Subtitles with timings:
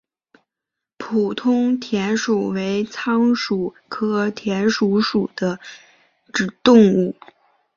[0.97, 5.59] 普通田鼠为仓鼠科田鼠属的
[6.63, 7.15] 动物。